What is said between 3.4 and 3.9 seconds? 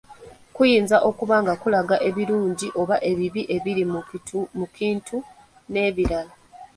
ebiri